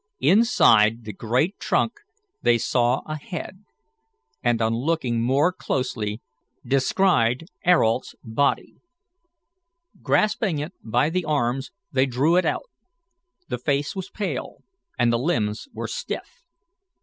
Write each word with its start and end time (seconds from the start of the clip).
Inside 0.21 1.03
the 1.03 1.13
great 1.13 1.59
trunk 1.59 1.99
they 2.41 2.57
saw 2.57 3.03
a 3.05 3.15
head, 3.19 3.65
and, 4.41 4.59
on 4.59 4.73
looking 4.73 5.21
more 5.21 5.53
closely, 5.53 6.21
descried 6.65 7.45
Ayrault's 7.67 8.15
body. 8.23 8.77
Grasping 10.01 10.57
it 10.57 10.73
by 10.83 11.11
the 11.11 11.23
arms, 11.25 11.69
they 11.91 12.07
drew 12.07 12.35
it 12.35 12.45
out. 12.45 12.67
The 13.49 13.59
face 13.59 13.95
was 13.95 14.09
pale 14.09 14.63
and 14.97 15.13
the 15.13 15.19
limbs 15.19 15.67
were 15.71 15.87
stiff. 15.87 16.41